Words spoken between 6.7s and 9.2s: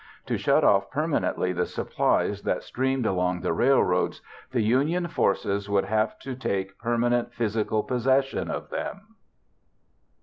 permanent physical possession of them.